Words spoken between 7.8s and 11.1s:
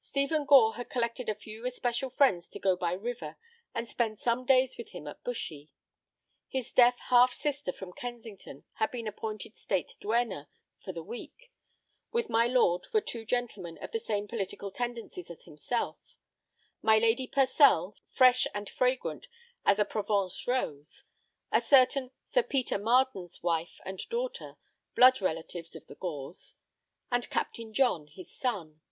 Kensington had been appointed state duenna for the